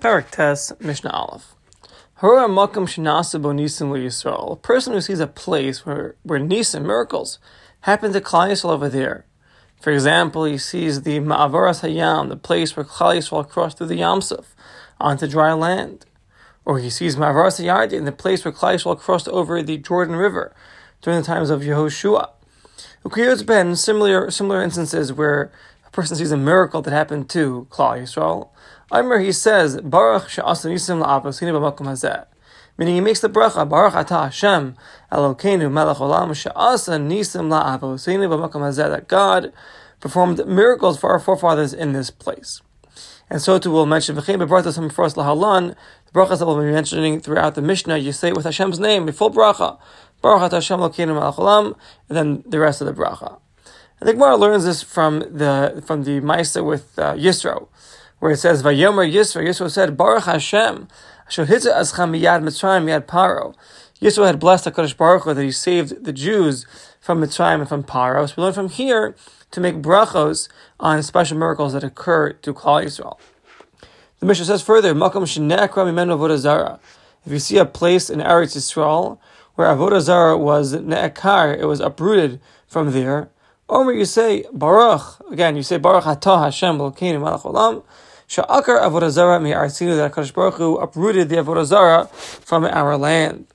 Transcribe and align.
Parak 0.00 0.30
Tes, 0.30 0.72
Mishnah 0.78 1.10
Aleph. 1.10 1.56
Hara 2.18 2.46
makam 2.48 2.86
shenasa 2.86 3.42
bo 3.42 3.48
nisim 3.48 3.90
Yisrael. 3.90 4.52
A 4.52 4.56
person 4.56 4.92
who 4.92 5.00
sees 5.00 5.18
a 5.18 5.26
place 5.26 5.84
where, 5.84 6.14
where 6.22 6.38
nisim, 6.38 6.82
miracles, 6.82 7.40
happen 7.80 8.12
to 8.12 8.20
Klal 8.20 8.48
Yisrael 8.48 8.70
over 8.70 8.88
there. 8.88 9.24
For 9.80 9.90
example, 9.92 10.44
he 10.44 10.56
sees 10.56 11.02
the 11.02 11.18
Ma'avaras 11.18 11.82
Hayam, 11.82 12.28
the 12.28 12.36
place 12.36 12.76
where 12.76 12.84
Klal 12.84 13.16
Yisrael 13.16 13.48
crossed 13.48 13.78
through 13.78 13.88
the 13.88 13.98
Yamsuf 13.98 14.44
onto 15.00 15.26
dry 15.26 15.52
land. 15.52 16.06
Or 16.64 16.78
he 16.78 16.90
sees 16.90 17.16
Ma'avaras 17.16 17.60
Hayardin, 17.60 18.04
the 18.04 18.12
place 18.12 18.44
where 18.44 18.52
Klal 18.52 18.76
Yisrael 18.76 19.00
crossed 19.00 19.26
over 19.26 19.60
the 19.64 19.78
Jordan 19.78 20.14
River 20.14 20.54
during 21.02 21.18
the 21.18 21.26
times 21.26 21.50
of 21.50 21.62
Yehoshua. 21.62 22.30
Ukiyot's 23.04 23.42
been 23.42 23.74
similar 23.74 24.30
similar 24.30 24.62
instances 24.62 25.12
where 25.12 25.50
a 25.84 25.90
person 25.90 26.16
sees 26.16 26.30
a 26.30 26.36
miracle 26.36 26.82
that 26.82 26.92
happened 26.92 27.28
to 27.30 27.66
Klal 27.70 28.00
Yisrael. 28.00 28.50
Aimer 28.92 29.18
he 29.18 29.32
says 29.32 29.80
Baruch 29.82 30.30
she'asa 30.30 30.68
nisim 30.68 31.04
la'avosinu 31.04 31.52
b'makom 31.52 31.86
hazeh. 31.86 32.24
Meaning 32.78 32.94
he 32.94 33.00
makes 33.02 33.20
the 33.20 33.28
bracha 33.28 33.68
Baruch 33.68 33.94
Ata 33.94 34.14
Hashem 34.14 34.76
Elokeinu 35.12 35.70
Melech 35.70 35.98
Olam 35.98 36.34
she'asa 36.34 36.92
nisim 36.92 37.50
la'avosinu 37.50 38.28
b'makom 38.28 38.62
hazeh 38.62 38.88
that 38.88 39.06
God 39.06 39.52
performed 40.00 40.46
miracles 40.46 40.98
for 40.98 41.10
our 41.10 41.18
forefathers 41.18 41.74
in 41.74 41.92
this 41.92 42.10
place. 42.10 42.62
And 43.28 43.42
so 43.42 43.58
too 43.58 43.70
we'll 43.70 43.84
mention 43.84 44.16
V'chein 44.16 44.42
bebratas 44.42 44.78
hamifros 44.78 45.16
lahalan 45.16 45.76
the 46.06 46.12
brachas 46.12 46.38
that 46.38 46.46
we'll 46.46 46.58
be 46.58 46.72
mentioning 46.72 47.20
throughout 47.20 47.56
the 47.56 47.62
Mishnah. 47.62 47.98
You 47.98 48.12
say 48.12 48.28
it 48.28 48.36
with 48.36 48.46
Hashem's 48.46 48.80
name, 48.80 49.06
a 49.06 49.12
full 49.12 49.30
bracha. 49.30 49.78
Baruch 50.22 50.40
Ata 50.40 50.56
Hashem 50.56 50.80
Elokeinu 50.80 51.14
Melech 51.14 51.34
Olam, 51.34 51.76
and 52.08 52.16
then 52.16 52.42
the 52.46 52.58
rest 52.58 52.80
of 52.80 52.86
the 52.86 52.94
bracha. 52.94 53.38
And 54.00 54.08
the 54.08 54.14
Gemara 54.14 54.36
learns 54.36 54.64
this 54.64 54.82
from 54.82 55.18
the 55.18 55.82
from 55.84 56.04
the 56.04 56.20
Maisa 56.22 56.64
with 56.64 56.98
uh, 56.98 57.12
Yisro 57.14 57.68
where 58.18 58.32
it 58.32 58.38
says 58.38 58.62
Vayomer 58.62 59.10
Yisro. 59.10 59.46
Yisro 59.46 59.70
said 59.70 59.96
Baruch 59.96 60.24
Hashem. 60.24 60.88
Miyad 61.28 62.42
Mitzrayim 62.42 62.84
Miyad 62.84 63.06
Paro. 63.06 63.54
Yisro 64.00 64.26
had 64.26 64.38
blessed 64.38 64.64
the 64.64 64.72
Hakadosh 64.72 64.96
Baruch 64.96 65.24
Hu 65.24 65.34
that 65.34 65.42
he 65.42 65.52
saved 65.52 66.04
the 66.04 66.12
Jews 66.12 66.66
from 67.00 67.20
Mitzrayim 67.20 67.60
and 67.60 67.68
from 67.68 67.84
Paro. 67.84 68.28
So 68.28 68.34
we 68.36 68.42
learn 68.42 68.52
from 68.52 68.68
here 68.68 69.14
to 69.50 69.60
make 69.60 69.76
brachos 69.76 70.48
on 70.78 71.02
special 71.02 71.38
miracles 71.38 71.72
that 71.72 71.84
occur 71.84 72.32
to 72.32 72.54
Klal 72.54 72.84
Yisrael. 72.84 73.18
The 74.20 74.26
Mishnah 74.26 74.46
says 74.46 74.62
further, 74.62 74.94
Makom 74.94 75.22
Shenekra 75.22 75.84
Mimenu 75.86 76.18
Avodah 76.18 76.80
If 77.24 77.32
you 77.32 77.38
see 77.38 77.58
a 77.58 77.64
place 77.64 78.10
in 78.10 78.20
Eretz 78.20 78.56
Yisrael 78.56 79.18
where 79.54 79.68
Avodah 79.68 80.38
was 80.38 80.74
ne'ekar, 80.74 81.58
it 81.58 81.66
was 81.66 81.80
uprooted 81.80 82.40
from 82.66 82.92
there. 82.92 83.30
Or 83.68 83.92
you 83.92 84.06
say 84.06 84.44
Baruch 84.52 85.20
again. 85.30 85.54
You 85.56 85.62
say 85.62 85.76
Baruch 85.76 86.04
Atah 86.04 86.44
Hashem 86.44 86.78
Elokeinu 86.78 87.20
Melech 87.20 87.42
Olam. 87.42 87.84
Sha'akar 88.28 88.82
Avodah 88.82 89.08
Zarah 89.08 89.40
mi'arsinu 89.40 89.96
that 89.96 90.12
HaKadosh 90.12 90.34
Baruch 90.34 90.54
Hu 90.56 90.76
uprooted 90.76 91.30
the 91.30 91.36
Avodah 91.36 91.64
Zarah 91.64 92.08
from 92.08 92.66
our 92.66 92.98
land. 92.98 93.46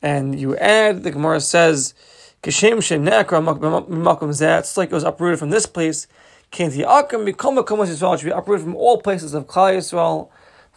And 0.00 0.38
you 0.38 0.56
add, 0.58 1.02
the 1.02 1.10
Gemara 1.10 1.40
says, 1.40 1.92
Kishem 2.40 2.80
she'ne'akra 2.80 3.40
makom 3.40 4.28
zeh, 4.30 4.60
it's 4.60 4.76
like 4.76 4.92
it 4.92 4.94
was 4.94 5.02
uprooted 5.02 5.40
from 5.40 5.50
this 5.50 5.66
place. 5.66 6.06
Kenti 6.52 6.86
akam 6.86 7.28
mikom 7.28 7.58
makom 7.58 7.78
Yisrael, 7.84 8.16
should 8.16 8.26
be 8.26 8.30
uprooted 8.30 8.62
from 8.62 8.76
all 8.76 9.00
places 9.00 9.34
of 9.34 9.48
Klal 9.48 9.76
Yisrael. 9.76 10.28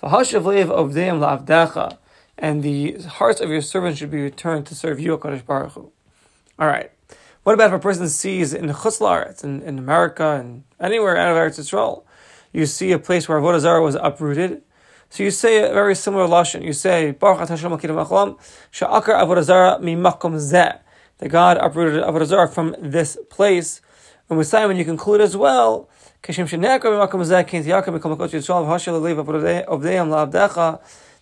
V'hashav 0.01 0.41
leiv 0.41 0.69
ovdeim 0.69 1.19
la'avdecha, 1.19 1.99
and 2.39 2.63
the 2.63 2.93
hearts 3.03 3.41
of 3.41 3.51
your 3.51 3.61
servants 3.61 3.99
should 3.99 4.09
be 4.09 4.21
returned 4.21 4.65
to 4.65 4.73
serve 4.73 4.99
you, 4.99 5.15
HaKadosh 5.15 5.45
Baruch 5.45 5.73
Hu. 5.73 5.91
All 6.57 6.67
right. 6.67 6.91
What 7.43 7.53
about 7.53 7.67
if 7.67 7.73
a 7.73 7.79
person 7.79 8.09
sees 8.09 8.55
in 8.55 8.69
Chutz 8.69 9.43
in, 9.43 9.61
in 9.61 9.77
America 9.77 10.31
and 10.31 10.63
anywhere 10.79 11.15
out 11.15 11.29
of 11.29 11.37
Eretz 11.37 11.59
Yisrael, 11.59 12.04
you 12.55 12.65
see 12.65 12.91
a 12.93 12.99
place 12.99 13.27
where 13.27 13.39
Avodah 13.39 13.59
Zarah 13.59 13.81
was 13.81 13.95
uprooted. 13.95 14.61
So 15.09 15.23
you 15.23 15.31
say 15.31 15.57
a 15.69 15.73
very 15.73 15.93
similar 15.93 16.25
lashon. 16.25 16.63
You 16.63 16.71
say 16.71 17.11
Baruch 17.11 17.49
Hashem 17.49 17.69
Sha'akar 17.69 18.37
Avodah 18.71 19.43
Zarah 19.43 19.77
mimakom 19.81 20.35
zeh. 20.35 20.79
That 21.17 21.29
God 21.29 21.57
uprooted 21.57 22.01
Avodah 22.01 22.25
Zarah 22.25 22.47
from 22.47 22.75
this 22.79 23.17
place. 23.29 23.81
And 24.29 24.37
with 24.37 24.47
Simon, 24.47 24.77
you 24.77 24.85
conclude 24.85 25.19
as 25.19 25.35
well. 25.35 25.89
That 26.23 26.35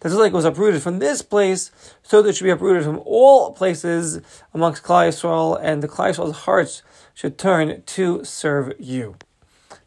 just 0.09 0.19
like 0.19 0.31
it 0.31 0.35
was 0.35 0.45
uprooted 0.45 0.81
from 0.81 0.99
this 0.99 1.21
place, 1.21 1.71
so 2.03 2.21
that 2.21 2.29
it 2.29 2.35
should 2.35 2.43
be 2.43 2.49
uprooted 2.51 2.83
from 2.83 3.01
all 3.05 3.53
places 3.53 4.21
amongst 4.53 4.83
Klal 4.83 5.07
Yisrael, 5.09 5.59
and 5.61 5.81
the 5.81 5.87
Klal 5.87 6.11
Yisrael's 6.11 6.39
hearts 6.39 6.83
should 7.13 7.37
turn 7.37 7.83
to 7.83 8.23
serve 8.23 8.73
you. 8.79 9.15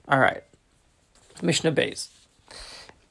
All 0.09 0.19
right. 0.19 0.43
Mishnah 1.43 1.73
Bays. 1.73 2.11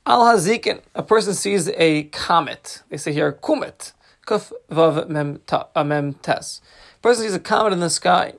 Al 0.06 0.22
Hazikin, 0.22 0.82
a 0.94 1.02
person 1.02 1.34
sees 1.34 1.68
a 1.70 2.04
comet. 2.04 2.84
They 2.90 2.98
say 2.98 3.12
here, 3.12 3.34
kumet, 3.34 3.94
kuf 4.28 4.52
vav 4.70 5.10
mem, 5.10 5.40
uh, 5.52 6.12
tes. 6.22 6.62
A 6.98 7.00
person 7.02 7.24
sees 7.24 7.34
a 7.34 7.40
comet 7.40 7.74
in 7.74 7.80
the 7.80 7.90
sky. 7.90 8.34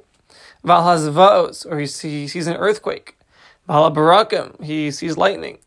Val 0.62 0.82
hazvaos, 0.82 1.64
or 1.70 1.78
he 1.78 1.86
sees 1.86 2.46
an 2.46 2.56
earthquake. 2.56 3.16
Val 3.66 3.90
barakim, 3.92 4.62
he 4.62 4.90
sees 4.90 5.16
lightning. 5.16 5.58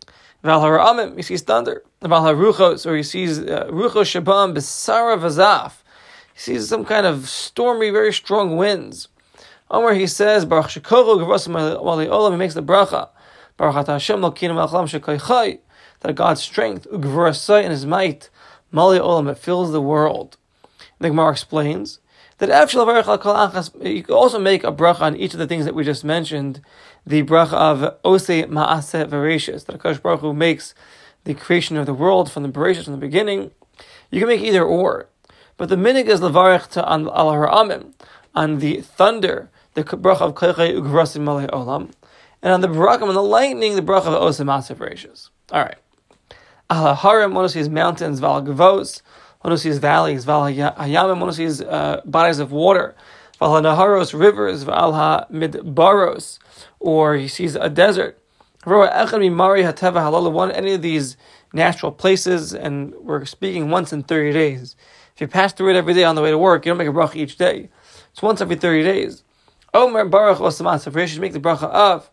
Val 0.44 0.62
haramim, 0.62 1.16
he 1.16 1.22
sees 1.22 1.42
thunder. 1.42 1.84
Val 2.02 2.24
haruchos, 2.24 2.86
or 2.86 2.96
he 2.96 3.04
sees 3.04 3.40
uh, 3.40 3.68
ruchos 3.70 4.22
shabam 4.22 4.54
besara 4.54 5.18
vazaf. 5.18 5.74
He 6.34 6.40
sees 6.40 6.68
some 6.68 6.84
kind 6.84 7.06
of 7.06 7.30
stormy, 7.30 7.90
very 7.92 8.12
strong 8.12 8.58
winds. 8.58 9.08
Omar, 9.72 9.94
he 9.94 10.08
says, 10.08 10.46
Baruch 10.46 10.68
Shekoru, 10.68 11.26
Olam, 11.26 12.32
he 12.32 12.38
makes 12.38 12.56
the 12.56 12.64
bracha. 12.64 13.10
Baruch 13.60 13.88
Hashem 13.88 14.22
that 14.22 16.16
God's 16.16 16.42
strength, 16.42 16.88
Ugvrasai 16.90 17.62
and 17.62 17.72
His 17.72 17.86
might, 17.86 18.30
Mali 18.72 19.00
Olam, 19.00 19.30
it 19.30 19.38
fills 19.38 19.72
the 19.74 19.82
world. 19.82 20.38
The 21.00 21.10
Gemara 21.10 21.32
explains 21.32 22.00
that 22.38 22.48
you 23.84 24.04
can 24.04 24.16
also 24.16 24.40
make 24.40 24.64
a 24.64 24.72
bracha 24.72 25.02
on 25.02 25.18
each 25.18 25.34
of 25.34 25.40
the 25.40 25.48
things 25.48 25.66
that 25.66 25.76
we 25.76 25.84
just 25.84 26.06
mentioned. 26.06 26.62
The 27.06 27.24
bracha 27.24 27.54
of 27.54 27.98
Ose 28.06 28.46
Maaseh 28.48 29.10
Veratius, 29.10 29.66
that 29.66 29.78
Akash 29.78 30.02
Baruch 30.02 30.22
Hu 30.22 30.34
makes 30.34 30.74
the 31.26 31.34
creation 31.34 31.76
of 31.76 31.86
the 31.86 31.94
world 31.94 32.32
from 32.32 32.44
the 32.44 32.50
Bereshit 32.50 32.86
from 32.86 32.94
the 32.94 33.00
beginning. 33.00 33.52
You 34.10 34.20
can 34.20 34.30
make 34.30 34.42
either 34.42 34.64
or. 34.64 35.10
But 35.58 35.68
the 35.68 35.76
minig 35.76 36.06
is 36.06 36.22
levarich 36.22 36.70
to 36.70 36.86
on 36.86 37.10
al 37.10 37.34
haramim, 37.34 37.94
on 38.34 38.60
the 38.60 38.80
thunder, 38.80 39.50
the 39.74 39.84
bracha 39.84 40.22
of 40.22 40.36
Kaychay 40.36 40.80
Ugrasim 40.80 41.22
Malay 41.22 41.48
Olam. 41.48 41.92
And 42.42 42.54
on 42.54 42.62
the 42.62 42.68
Barakim, 42.68 43.08
on 43.08 43.16
the 43.16 43.24
lightning, 43.24 43.76
the 43.76 43.82
bracha 43.82 44.08
of 44.08 44.36
Ma'aseh 44.36 44.76
Bereishis. 44.76 45.30
All 45.52 45.62
right. 45.62 45.78
Al 46.70 46.96
Harim, 46.96 47.34
one 47.34 47.50
sees 47.50 47.68
mountains, 47.68 48.20
Val 48.20 48.42
Gavos, 48.44 49.02
one 49.42 49.58
sees 49.58 49.80
valleys, 49.80 50.24
Val 50.26 50.44
Hayamim, 50.44 51.20
one 51.20 51.34
sees 51.34 51.62
uh, 51.62 52.02
bodies 52.06 52.40
of 52.40 52.52
water, 52.52 52.96
Val 53.40 53.62
Naharos, 53.62 54.18
rivers, 54.18 54.64
Val 54.64 54.94
Midbaros, 55.32 56.38
or 56.80 57.16
he 57.16 57.28
sees 57.28 57.56
a 57.56 57.70
desert. 57.70 58.22
One, 58.66 58.92
any 60.52 60.74
of 60.74 60.82
these 60.82 61.18
natural 61.54 61.92
places, 61.92 62.54
and 62.54 62.94
we're 62.96 63.26
speaking 63.26 63.70
once 63.70 63.92
in 63.92 64.04
30 64.04 64.34
days. 64.34 64.76
If 65.16 65.22
you 65.22 65.28
pass 65.28 65.54
through 65.54 65.72
it 65.72 65.76
every 65.76 65.94
day 65.94 66.04
on 66.04 66.16
the 66.16 66.22
way 66.22 66.30
to 66.30 66.38
work, 66.38 66.66
you 66.66 66.70
don't 66.70 66.78
make 66.78 66.88
a 66.88 66.92
bracha 66.92 67.16
each 67.16 67.38
day. 67.38 67.70
It's 68.12 68.22
once 68.22 68.42
every 68.42 68.58
30 68.58 68.84
days. 68.84 69.24
Omer 69.74 70.06
Baruch 70.06 70.40
Osamat. 70.40 70.82
So 70.82 70.92
you 71.00 71.22
make 71.22 71.34
the 71.34 71.40
bracha 71.40 71.64
of 71.64 72.12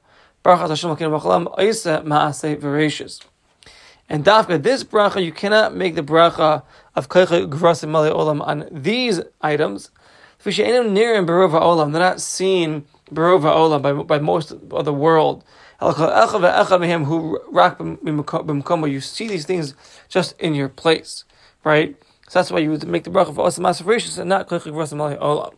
And 4.09 4.25
Dafka, 4.25 4.63
this 4.63 4.85
bracha, 4.85 5.25
you 5.25 5.33
cannot 5.33 5.75
make 5.75 5.97
the 5.97 6.03
bracha 6.03 6.63
of 6.95 7.09
Kaicha 7.09 7.49
Grasim 7.51 7.89
Mali 7.89 8.11
Olam 8.11 8.47
on 8.47 8.69
these 8.71 9.21
items. 9.41 9.91
They're 10.45 10.85
not 10.85 12.21
seen 12.21 12.85
Barova 13.11 13.53
Olam 13.53 13.83
by, 13.83 13.93
by 13.93 14.19
most 14.21 14.53
of 14.53 14.85
the 14.85 14.93
world. 14.93 15.43
You 18.89 19.01
see 19.01 19.27
these 19.27 19.45
things 19.47 19.75
just 20.09 20.41
in 20.41 20.55
your 20.55 20.69
place, 20.69 21.25
right? 21.65 21.97
So 22.29 22.39
that's 22.39 22.53
why 22.53 22.61
you 22.61 22.71
would 22.71 22.87
make 22.87 23.03
the 23.03 23.11
bracha 23.11 23.31
of 23.31 23.37
Osam 23.37 23.65
Maaseh 23.65 24.19
and 24.21 24.29
not 24.29 24.47
Kaicha 24.49 24.73
Grasim 24.73 24.99
Mali 24.99 25.17
Olam. 25.17 25.55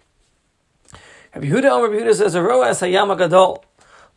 Rabbi 1.34 1.46
Yehuda, 1.46 1.82
Rabbi 1.82 1.94
Yehuda 2.02 2.14
says, 2.14 2.34
"Aroa 2.34 2.70
Hayam 2.70 3.14
Gadol." 3.18 3.64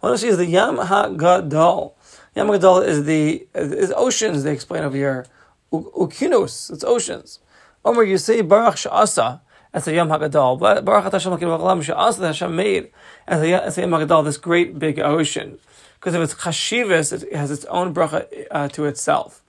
One 0.01 0.18
sees 0.18 0.38
the 0.38 0.48
Yam 0.48 0.77
HaGadol. 0.77 1.94
Yam 2.36 2.48
HaGadol 2.48 2.86
is 2.86 3.06
the 3.06 3.48
is 3.53 3.94
oceans, 3.95 4.44
they 4.44 4.51
explain 4.51 4.83
over 4.83 4.98
here. 4.98 5.27
Ukinus, 5.71 6.71
it's 6.71 6.83
oceans. 6.83 7.39
Omer, 7.86 8.03
you 8.03 8.18
say 8.18 8.42
Baruch 8.42 8.75
Sha'asa, 8.75 9.42
as 9.74 9.88
a 9.88 9.94
Yam 9.94 10.09
HaGadol. 10.09 10.59
Baruch 10.59 11.12
Hashem 11.12 11.33
Sha'asa, 11.33 12.18
that 12.18 12.27
Hashem 12.27 12.56
made 12.56 12.92
as 13.27 13.42
a 13.42 13.48
Yam 13.48 13.92
HaGadol, 13.92 14.25
this 14.25 14.38
great 14.38 14.80
big 14.80 15.00
ocean. 15.00 15.59
Because 16.00 16.15
of 16.15 16.24
its 16.24 16.33
chashivas, 16.33 17.24
it 17.24 17.36
has 17.36 17.51
its 17.51 17.65
own 17.65 17.94
bracha 17.94 18.25
uh, 18.50 18.68
to 18.69 18.86
itself. 18.86 19.44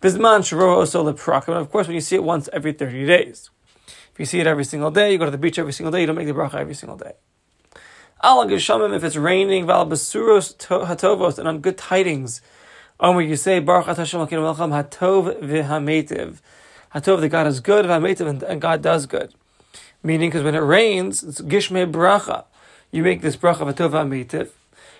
Bisman 0.00 1.60
of 1.60 1.70
course, 1.70 1.86
when 1.86 1.94
you 1.94 2.00
see 2.00 2.16
it 2.16 2.24
once 2.24 2.48
every 2.54 2.72
30 2.72 3.04
days. 3.04 3.50
If 3.86 4.18
you 4.18 4.24
see 4.24 4.40
it 4.40 4.46
every 4.46 4.64
single 4.64 4.90
day, 4.90 5.12
you 5.12 5.18
go 5.18 5.26
to 5.26 5.30
the 5.30 5.36
beach 5.36 5.58
every 5.58 5.74
single 5.74 5.92
day, 5.92 6.00
you 6.00 6.06
don't 6.06 6.16
make 6.16 6.26
the 6.26 6.32
bracha 6.32 6.54
every 6.54 6.74
single 6.74 6.96
day. 6.96 7.12
Al 8.22 8.42
if 8.42 9.04
it's 9.04 9.16
raining, 9.16 9.66
Val 9.66 9.86
Basuros 9.86 10.56
Hatovos, 10.56 11.38
and 11.38 11.48
on 11.48 11.60
good 11.60 11.78
tidings 11.78 12.42
Omer, 13.02 13.22
you 13.22 13.36
say 13.36 13.60
Baruch 13.60 13.86
Hashem 13.86 14.20
Hatov 14.20 15.40
v'Hametiv. 15.40 16.40
Hatov, 16.94 17.20
that 17.22 17.28
God 17.30 17.46
is 17.46 17.60
good, 17.60 17.86
v'Hametiv, 17.86 18.42
and 18.42 18.60
God 18.60 18.82
does 18.82 19.06
good. 19.06 19.32
Meaning, 20.02 20.28
because 20.28 20.42
when 20.42 20.54
it 20.54 20.58
rains, 20.58 21.22
it's 21.22 21.40
Gishme 21.40 21.90
Bracha. 21.90 22.44
You 22.90 23.02
make 23.02 23.22
this 23.22 23.36
bracha 23.38 23.72
Hatov 23.72 23.92
v'Hametiv. 23.92 24.50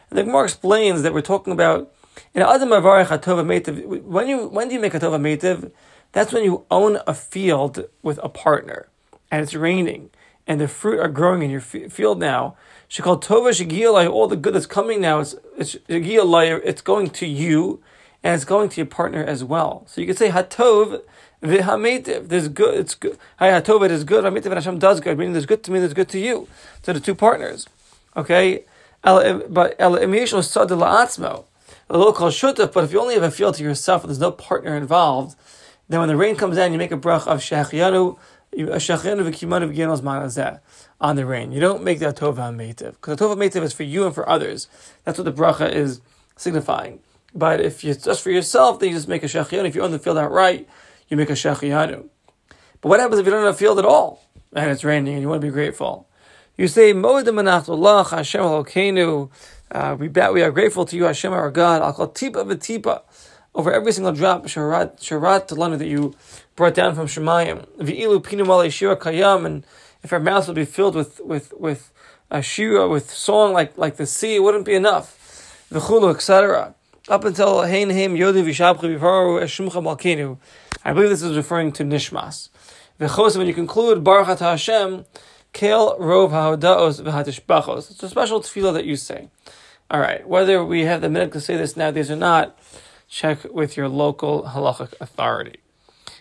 And 0.08 0.18
the 0.18 0.22
Gemara 0.22 0.44
explains 0.44 1.02
that 1.02 1.12
we're 1.12 1.20
talking 1.20 1.52
about 1.52 1.92
in 2.32 2.40
Adam 2.40 2.70
Avarich 2.70 3.08
Hatov 3.08 3.44
v'Hametiv. 3.44 4.02
When 4.02 4.28
you 4.28 4.48
when 4.48 4.68
do 4.68 4.74
you 4.74 4.80
make 4.80 4.94
Hatov 4.94 5.20
v'Hametiv? 5.20 5.70
That's 6.12 6.32
when 6.32 6.42
you 6.42 6.64
own 6.70 7.00
a 7.06 7.12
field 7.12 7.84
with 8.02 8.18
a 8.22 8.30
partner, 8.30 8.88
and 9.30 9.42
it's 9.42 9.54
raining, 9.54 10.08
and 10.50 10.60
the 10.60 10.66
fruit 10.66 10.98
are 10.98 11.06
growing 11.06 11.42
in 11.42 11.50
your 11.50 11.60
field 11.60 12.18
now. 12.18 12.56
She 12.88 13.02
called 13.02 13.24
Tova 13.24 13.50
Shigiyalai, 13.50 14.10
all 14.10 14.26
the 14.26 14.34
good 14.34 14.52
that's 14.52 14.66
coming 14.66 15.00
now, 15.00 15.20
it's, 15.20 15.36
it's 15.56 15.76
it's 15.86 16.82
going 16.82 17.10
to 17.10 17.26
you, 17.26 17.80
and 18.24 18.34
it's 18.34 18.44
going 18.44 18.68
to 18.70 18.78
your 18.78 18.86
partner 18.86 19.22
as 19.22 19.44
well. 19.44 19.84
So 19.86 20.00
you 20.00 20.08
could 20.08 20.18
say 20.18 20.30
Hatov 20.30 21.02
v'hametiv. 21.40 22.26
There's 22.26 22.48
good, 22.48 22.80
it's 22.80 22.96
good. 22.96 23.16
Hatov, 23.40 23.84
it 23.84 23.92
is 23.92 24.02
good. 24.02 24.24
Hametiv 24.24 24.46
and 24.46 24.54
Hashem 24.54 24.80
does 24.80 24.98
good, 24.98 25.16
meaning 25.16 25.34
there's 25.34 25.46
good 25.46 25.62
to 25.62 25.70
me, 25.70 25.78
there's 25.78 25.94
good 25.94 26.08
to 26.08 26.18
you. 26.18 26.48
To 26.82 26.94
the 26.94 26.98
two 26.98 27.14
partners. 27.14 27.68
Okay? 28.16 28.64
But 29.04 29.76
El 29.78 29.92
Emishal 29.98 30.42
Sad 30.42 30.70
La'atzmo. 30.70 31.44
A 31.88 32.12
called 32.12 32.32
Shutaf, 32.32 32.72
but 32.72 32.82
if 32.82 32.92
you 32.92 33.00
only 33.00 33.14
have 33.14 33.22
a 33.22 33.30
field 33.30 33.54
to 33.54 33.62
yourself 33.62 34.02
and 34.02 34.10
there's 34.10 34.18
no 34.18 34.32
partner 34.32 34.76
involved, 34.76 35.36
then 35.88 36.00
when 36.00 36.08
the 36.08 36.16
rain 36.16 36.34
comes 36.34 36.56
down, 36.56 36.72
you 36.72 36.78
make 36.78 36.90
a 36.90 36.96
brach 36.96 37.24
of 37.28 37.38
Shechianu, 37.38 38.18
On 38.52 38.66
the 41.16 41.26
rain. 41.26 41.52
You 41.52 41.60
don't 41.60 41.84
make 41.84 42.00
that 42.00 42.16
Tova 42.16 42.36
HaMeitiv. 42.36 42.92
Because 42.92 43.16
the 43.16 43.24
Tova 43.24 43.36
HaMeitiv 43.36 43.62
is 43.62 43.72
for 43.72 43.84
you 43.84 44.04
and 44.06 44.14
for 44.14 44.28
others. 44.28 44.68
That's 45.04 45.18
what 45.18 45.24
the 45.24 45.32
bracha 45.32 45.72
is 45.72 46.00
signifying. 46.36 47.00
But 47.34 47.60
if 47.60 47.84
it's 47.84 48.04
just 48.04 48.22
for 48.22 48.30
yourself, 48.30 48.80
then 48.80 48.88
you 48.88 48.96
just 48.96 49.06
make 49.08 49.22
a 49.22 49.26
Shechianu. 49.26 49.66
If 49.66 49.76
you 49.76 49.82
own 49.82 49.92
the 49.92 50.00
field 50.00 50.18
outright, 50.18 50.68
you 51.08 51.16
make 51.16 51.30
a 51.30 51.34
Shechianu. 51.34 52.08
But 52.80 52.88
what 52.88 52.98
happens 52.98 53.20
if 53.20 53.26
you 53.26 53.32
don't 53.32 53.44
have 53.44 53.54
a 53.54 53.58
field 53.58 53.78
at 53.78 53.84
all 53.84 54.24
and 54.52 54.70
it's 54.70 54.82
raining 54.84 55.14
and 55.14 55.22
you 55.22 55.28
want 55.28 55.40
to 55.40 55.46
be 55.46 55.52
grateful? 55.52 56.08
You 56.56 56.66
say, 56.66 56.92
Hashem 56.92 57.04
uh, 59.72 59.96
we, 59.96 60.08
we 60.08 60.42
are 60.42 60.50
grateful 60.50 60.84
to 60.84 60.96
you, 60.96 61.04
Hashem 61.04 61.32
our 61.32 61.50
God. 61.50 61.82
I'll 61.82 61.92
call 61.92 62.08
tipa 62.08 62.44
v'tipa 62.44 63.02
over 63.54 63.72
every 63.72 63.92
single 63.92 64.12
drop 64.12 64.44
sharat 64.44 64.98
sharat 64.98 65.48
talanu 65.48 65.78
that 65.78 65.88
you 65.88 66.14
brought 66.56 66.74
down 66.74 66.94
from 66.94 67.06
Shemayim. 67.06 67.66
V'ilu 67.78 68.22
pinu 68.22 68.72
shira 68.72 68.96
kayam, 68.96 69.44
and 69.46 69.66
if 70.02 70.12
our 70.12 70.20
mouths 70.20 70.46
would 70.46 70.56
be 70.56 70.64
filled 70.64 70.94
with 70.94 71.20
with 71.20 71.52
with 71.58 71.92
a 72.30 72.42
shira 72.42 72.88
with 72.88 73.10
song 73.10 73.52
like 73.52 73.76
like 73.76 73.96
the 73.96 74.06
sea, 74.06 74.36
it 74.36 74.42
wouldn't 74.42 74.64
be 74.64 74.74
enough. 74.74 75.66
V'chulu 75.72 76.14
etc. 76.14 76.74
Up 77.08 77.24
until 77.24 77.62
hein 77.62 77.90
heim 77.90 78.14
yodi 78.16 78.44
v'shabchi 78.44 78.98
v'varu 78.98 79.42
eshumcha 79.42 79.82
malkenu. 79.82 80.38
I 80.84 80.92
believe 80.92 81.10
this 81.10 81.22
is 81.22 81.36
referring 81.36 81.72
to 81.72 81.84
nishmas. 81.84 82.48
V'chos 83.00 83.36
when 83.36 83.46
you 83.46 83.54
conclude 83.54 84.04
Baruch 84.04 84.38
Hashem. 84.38 85.04
Kel 85.52 85.98
rov 85.98 86.30
ha'odaos 86.30 87.00
v'hatishbachos. 87.02 87.90
It's 87.90 88.02
a 88.04 88.08
special 88.08 88.40
tefillah 88.40 88.72
that 88.74 88.84
you 88.84 88.94
say. 88.94 89.30
All 89.90 89.98
right, 89.98 90.26
whether 90.26 90.64
we 90.64 90.82
have 90.82 91.00
the 91.00 91.08
minute 91.08 91.32
to 91.32 91.40
say 91.40 91.56
this 91.56 91.76
nowadays 91.76 92.08
or 92.08 92.14
not, 92.14 92.56
check 93.10 93.44
with 93.52 93.76
your 93.76 93.88
local 93.88 94.44
halachic 94.44 94.94
authority. 95.00 95.58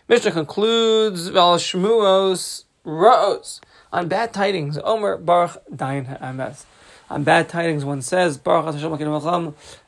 Mishnah 0.07 0.31
concludes 0.31 1.27
Val 1.27 1.57
Shmuos 1.57 2.63
Ra'os 2.85 3.59
on 3.93 4.07
bad 4.07 4.33
tidings. 4.33 4.79
Omer 4.83 5.17
Baruch 5.17 5.57
Dayan 5.71 6.07
Ha'emes. 6.07 6.65
On 7.09 7.23
bad 7.23 7.47
tidings, 7.47 7.85
one 7.85 8.01
says 8.01 8.37
Baruch 8.37 8.73
Hashem 8.73 8.91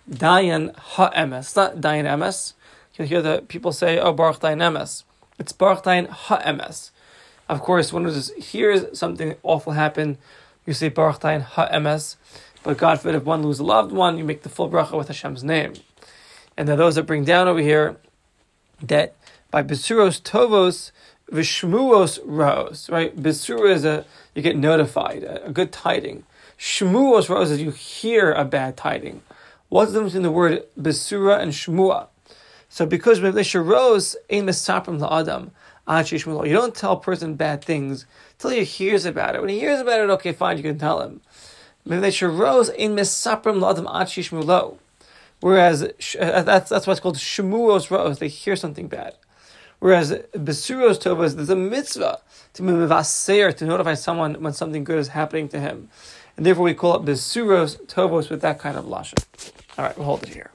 Dayan 0.10 0.76
Ha'emes. 0.76 1.40
It's 1.40 1.56
not 1.56 1.78
Dayan 1.78 2.06
Emes. 2.06 2.54
You'll 2.96 3.08
hear 3.08 3.22
the 3.22 3.44
people 3.48 3.72
say, 3.72 3.98
"Oh 3.98 4.14
Baruch 4.14 4.40
Dayan 4.40 4.60
Emes." 4.60 5.04
It's 5.40 5.54
Baruch 5.54 5.84
Dayan 5.84 6.08
Ha'emes. 6.08 6.92
Of 7.50 7.62
course, 7.62 7.92
when 7.92 8.06
it 8.06 8.30
hears 8.38 8.98
something 8.98 9.36
awful 9.44 9.74
happen, 9.74 10.18
you 10.66 10.74
say 10.74 10.90
Baruch 10.90 11.22
Dayan 11.22 11.42
Ha'emes. 11.42 12.18
But 12.64 12.78
God 12.78 13.00
forbid, 13.00 13.16
if 13.16 13.24
one 13.24 13.42
loses 13.42 13.60
a 13.60 13.64
loved 13.64 13.92
one, 13.92 14.20
you 14.20 14.24
make 14.24 14.44
the 14.44 14.50
full 14.50 14.70
bracha 14.70 14.96
with 14.96 15.08
Hashem's 15.08 15.44
name. 15.44 15.74
And 16.58 16.68
there 16.68 16.76
are 16.76 16.78
those 16.78 16.96
that 16.96 17.04
bring 17.04 17.24
down 17.24 17.48
over 17.48 17.60
here 17.60 17.98
that 18.82 19.16
by 19.50 19.64
Besuros 19.64 20.22
Tovos, 20.22 20.92
Vishmuos 21.32 22.20
Raos, 22.26 22.90
right? 22.90 23.16
Besura 23.16 23.72
is 23.72 23.86
a, 23.86 24.06
you 24.36 24.42
get 24.42 24.58
notified, 24.58 25.24
a, 25.24 25.46
a 25.46 25.52
good 25.52 25.72
tiding. 25.72 26.24
Shmuos 26.60 27.30
Raos 27.30 27.52
is 27.52 27.62
you 27.62 27.72
hear 27.72 28.34
a 28.34 28.46
bad 28.46 28.76
tiding. 28.76 29.22
What's 29.70 29.92
the 29.92 30.00
difference 30.00 30.16
in 30.16 30.24
the 30.24 30.32
word 30.32 30.64
Besura 30.80 31.40
and 31.40 31.54
Shmua? 31.54 32.08
So 32.68 32.86
because 32.86 33.22
Rose 33.22 34.16
ain't 34.30 34.48
Misapram 34.48 35.00
La'adam, 35.00 35.52
you 36.48 36.54
don't 36.54 36.76
tell 36.76 36.94
a 36.94 37.00
person 37.00 37.36
bad 37.36 37.64
things 37.64 38.06
till 38.38 38.52
he 38.52 38.64
hears 38.64 39.06
about 39.06 39.36
it. 39.36 39.42
When 39.42 39.50
he 39.50 39.60
hears 39.60 39.80
about 39.80 40.00
it, 40.00 40.10
okay, 40.12 40.32
fine, 40.32 40.58
you 40.58 40.64
can 40.64 40.78
tell 40.78 41.02
him. 41.02 41.22
Rose 41.86 42.72
ain't 42.78 42.96
Misapram 42.96 43.60
La'adam 43.60 43.86
Achishmulo. 43.88 44.78
Whereas 45.42 45.84
uh, 46.20 46.44
that's 46.44 46.70
that's 46.70 46.88
what's 46.88 47.00
called 47.00 47.18
shemuos 47.18 47.88
ra'os. 47.90 48.20
They 48.20 48.28
hear 48.28 48.56
something 48.56 48.88
bad. 48.88 49.16
Whereas 49.80 50.12
besuros 50.34 51.00
tovas, 51.02 51.36
there's 51.36 51.50
a 51.50 51.56
mitzvah 51.56 52.22
to 52.54 52.62
mevaser 52.62 53.56
to 53.58 53.66
notify 53.66 53.96
someone 53.96 54.36
when 54.36 54.54
something 54.54 54.84
good 54.84 55.00
is 55.00 55.10
happening 55.10 55.50
to 55.50 55.60
him, 55.60 55.90
and 56.38 56.46
therefore 56.46 56.66
we 56.66 56.76
call 56.76 56.96
it 56.96 57.04
besuros 57.04 57.84
tovos 57.88 58.30
with 58.30 58.42
that 58.42 58.60
kind 58.60 58.78
of 58.78 58.86
lashon. 58.86 59.24
All 59.78 59.86
right, 59.86 59.98
we'll 59.98 60.06
hold 60.06 60.22
it 60.24 60.30
here. 60.30 60.52